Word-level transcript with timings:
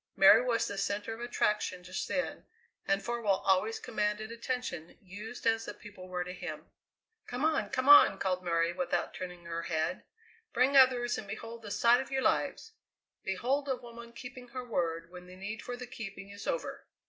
Mary 0.15 0.41
was 0.43 0.67
the 0.67 0.79
centre 0.79 1.13
of 1.13 1.21
attraction 1.21 1.83
just 1.83 2.07
then, 2.07 2.43
and 2.87 3.05
Farwell 3.05 3.43
always 3.45 3.77
commanded 3.79 4.31
attention, 4.31 4.97
used 4.99 5.45
as 5.45 5.65
the 5.65 5.75
people 5.75 6.07
were 6.07 6.23
to 6.23 6.33
him. 6.33 6.65
"Come 7.27 7.45
on! 7.45 7.69
come 7.69 7.87
on!" 7.87 8.17
called 8.17 8.43
Mary 8.43 8.73
without 8.73 9.13
turning 9.13 9.45
her 9.45 9.61
head. 9.61 10.03
"Bring 10.53 10.75
others 10.75 11.19
and 11.19 11.27
behold 11.27 11.61
the 11.61 11.69
sight 11.69 12.01
of 12.01 12.09
your 12.09 12.23
lives. 12.23 12.71
Behold 13.23 13.69
a 13.69 13.75
woman 13.75 14.11
keeping 14.11 14.47
her 14.47 14.65
word 14.65 15.11
when 15.11 15.27
the 15.27 15.35
need 15.35 15.61
for 15.61 15.77
the 15.77 15.85
keeping 15.85 16.31
is 16.31 16.47
over!" 16.47 16.87